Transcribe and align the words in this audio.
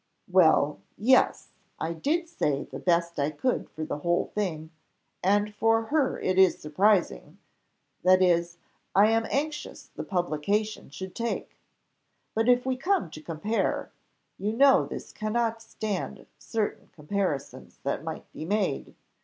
"Well! 0.27 0.79
yes 0.97 1.49
I 1.79 1.93
did 1.93 2.27
say 2.27 2.63
the 2.63 2.79
best 2.79 3.19
I 3.19 3.29
could 3.29 3.69
for 3.69 3.85
the 3.85 3.99
whole 3.99 4.31
thing, 4.33 4.71
and 5.23 5.53
for 5.53 5.83
her 5.83 6.19
it 6.19 6.39
is 6.39 6.57
surprising 6.57 7.37
that 8.01 8.19
is, 8.19 8.57
I 8.95 9.11
am 9.11 9.27
anxious 9.29 9.91
the 9.95 10.03
publication 10.03 10.89
should 10.89 11.13
take. 11.13 11.55
But 12.33 12.49
if 12.49 12.65
we 12.65 12.77
come 12.77 13.11
to 13.11 13.21
compare 13.21 13.91
you 14.39 14.53
know 14.53 14.87
this 14.87 15.11
cannot 15.13 15.61
stand 15.61 16.25
certain 16.39 16.89
comparisons 16.95 17.77
that 17.83 18.03
might 18.03 18.25
be 18.31 18.43
made. 18.43 18.95